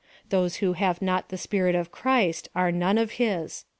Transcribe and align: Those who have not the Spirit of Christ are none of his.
Those 0.29 0.55
who 0.55 0.73
have 0.73 0.99
not 0.99 1.29
the 1.29 1.37
Spirit 1.37 1.75
of 1.75 1.91
Christ 1.91 2.49
are 2.55 2.71
none 2.71 2.97
of 2.97 3.11
his. 3.21 3.65